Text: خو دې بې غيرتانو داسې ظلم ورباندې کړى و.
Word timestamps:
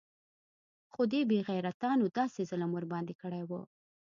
خو 0.91 1.01
دې 1.11 1.21
بې 1.29 1.39
غيرتانو 1.49 2.05
داسې 2.17 2.41
ظلم 2.49 2.71
ورباندې 2.73 3.13
کړى 3.21 3.41
و. 3.49 3.51